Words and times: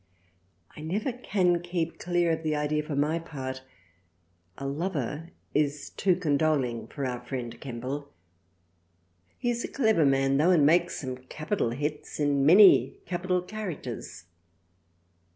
I 0.75 0.81
never 0.81 1.13
can 1.13 1.61
keep 1.61 1.99
clear 1.99 2.31
of 2.31 2.41
the 2.41 2.55
idea 2.55 2.81
for 2.81 2.95
my 2.95 3.19
part 3.19 3.61
A 4.57 4.65
Lover 4.65 5.29
is 5.53 5.91
too 5.91 6.15
condoling 6.15 6.87
for 6.87 7.05
our 7.05 7.23
friend 7.23 7.59
Kemble, 7.61 8.09
he 9.37 9.51
is 9.51 9.63
a 9.63 9.67
clever 9.67 10.07
man 10.07 10.37
tho' 10.37 10.49
and 10.49 10.65
makes 10.65 10.99
some 11.01 11.17
capital 11.17 11.69
Hits, 11.69 12.19
in 12.19 12.47
many 12.47 12.97
capital 13.05 13.43
characters. 13.43 14.23